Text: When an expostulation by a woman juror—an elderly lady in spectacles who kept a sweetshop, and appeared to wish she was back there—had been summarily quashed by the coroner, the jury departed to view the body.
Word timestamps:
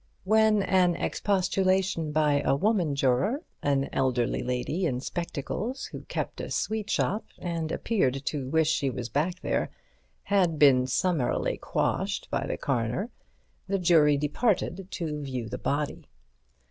When 0.23 0.63
an 0.63 0.95
expostulation 0.95 2.11
by 2.11 2.41
a 2.43 2.55
woman 2.55 2.95
juror—an 2.95 3.87
elderly 3.93 4.41
lady 4.41 4.87
in 4.87 4.99
spectacles 4.99 5.85
who 5.91 6.01
kept 6.05 6.41
a 6.41 6.49
sweetshop, 6.49 7.23
and 7.37 7.71
appeared 7.71 8.25
to 8.25 8.49
wish 8.49 8.71
she 8.71 8.89
was 8.89 9.09
back 9.09 9.41
there—had 9.41 10.57
been 10.57 10.87
summarily 10.87 11.57
quashed 11.57 12.29
by 12.31 12.47
the 12.47 12.57
coroner, 12.57 13.11
the 13.67 13.77
jury 13.77 14.17
departed 14.17 14.87
to 14.89 15.21
view 15.21 15.47
the 15.47 15.59
body. 15.59 16.07